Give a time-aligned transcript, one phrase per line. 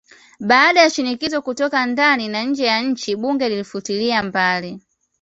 [0.39, 4.81] Baada ya shinikizo kutoka ndani na nje ya nchi bunge lilifutilia mbali